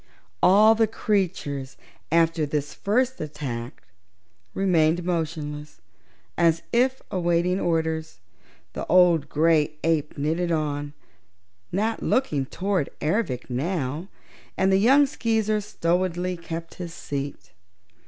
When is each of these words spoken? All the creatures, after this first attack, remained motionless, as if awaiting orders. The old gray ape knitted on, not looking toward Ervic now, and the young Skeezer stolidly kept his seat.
All 0.41 0.73
the 0.73 0.87
creatures, 0.87 1.77
after 2.11 2.43
this 2.47 2.73
first 2.73 3.21
attack, 3.21 3.83
remained 4.55 5.03
motionless, 5.03 5.79
as 6.39 6.63
if 6.73 7.03
awaiting 7.11 7.59
orders. 7.59 8.19
The 8.73 8.87
old 8.87 9.29
gray 9.29 9.75
ape 9.83 10.17
knitted 10.17 10.51
on, 10.51 10.93
not 11.71 12.01
looking 12.01 12.47
toward 12.47 12.89
Ervic 12.99 13.47
now, 13.47 14.07
and 14.57 14.71
the 14.71 14.77
young 14.77 15.05
Skeezer 15.05 15.61
stolidly 15.61 16.35
kept 16.35 16.73
his 16.81 16.95
seat. 16.95 17.51